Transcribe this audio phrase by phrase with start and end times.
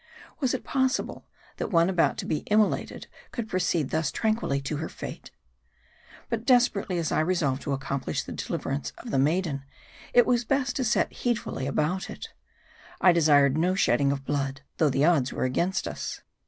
[0.39, 1.27] Was it possible,
[1.57, 5.29] that one about to be immolated could proceed thus tranquilly to her fate?
[6.27, 9.61] But desperately as I resolved to accomplish the deliver ance of the maiden,
[10.11, 12.29] it was best to set needfully about it.
[12.99, 16.21] I desired no shedding of blood; though the odds were against us.